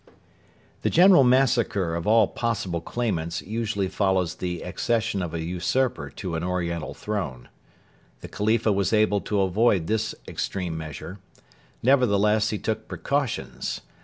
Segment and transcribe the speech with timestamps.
[0.81, 6.33] The general massacre of all possible claimants usually follows the accession of a usurper to
[6.33, 7.49] an Oriental throne.
[8.21, 11.19] The Khalifa was able to avoid this extreme measure.
[11.83, 13.81] Nevertheless he took precautions.